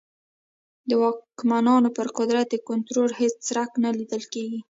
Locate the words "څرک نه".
3.47-3.89